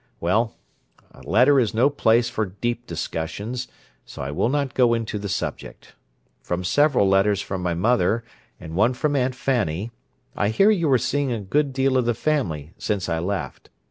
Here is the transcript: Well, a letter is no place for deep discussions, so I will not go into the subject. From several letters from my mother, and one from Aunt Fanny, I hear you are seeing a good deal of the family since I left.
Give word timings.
Well, 0.19 0.55
a 1.11 1.21
letter 1.21 1.59
is 1.59 1.75
no 1.75 1.91
place 1.91 2.27
for 2.27 2.47
deep 2.59 2.87
discussions, 2.87 3.67
so 4.03 4.23
I 4.23 4.31
will 4.31 4.49
not 4.49 4.73
go 4.73 4.95
into 4.95 5.19
the 5.19 5.29
subject. 5.29 5.93
From 6.41 6.63
several 6.63 7.07
letters 7.07 7.39
from 7.39 7.61
my 7.61 7.75
mother, 7.75 8.23
and 8.59 8.73
one 8.73 8.95
from 8.95 9.15
Aunt 9.15 9.35
Fanny, 9.35 9.91
I 10.35 10.49
hear 10.49 10.71
you 10.71 10.91
are 10.91 10.97
seeing 10.97 11.31
a 11.31 11.39
good 11.39 11.71
deal 11.71 11.97
of 11.97 12.05
the 12.05 12.15
family 12.15 12.73
since 12.79 13.09
I 13.09 13.19
left. 13.19 13.69